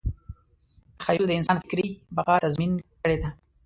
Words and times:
تخیل 0.99 1.23
د 1.27 1.31
انسان 1.39 1.57
فکري 1.63 1.87
بقا 2.15 2.35
تضمین 2.45 2.71
کړې 3.03 3.17
ده. 3.21 3.29